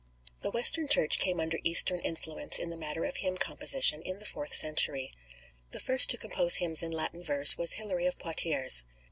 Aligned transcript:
The 0.41 0.49
Western 0.49 0.87
Church 0.87 1.19
came 1.19 1.39
under 1.39 1.59
Eastern 1.63 1.99
influence 1.99 2.57
in 2.57 2.71
the 2.71 2.75
matter 2.75 3.05
of 3.05 3.17
hymn 3.17 3.37
composition 3.37 4.01
in 4.01 4.17
the 4.17 4.25
fourth 4.25 4.51
century. 4.51 5.11
The 5.69 5.79
first 5.79 6.09
to 6.09 6.17
compose 6.17 6.55
hymns 6.55 6.81
in 6.81 6.91
Latin 6.91 7.23
verse 7.23 7.55
was 7.55 7.73
Hilary 7.73 8.07
of 8.07 8.17
Poitiers. 8.17 8.83